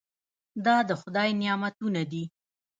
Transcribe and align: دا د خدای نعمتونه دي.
دا 0.65 0.77
د 0.89 0.91
خدای 1.01 1.29
نعمتونه 1.41 2.01
دي. 2.11 2.23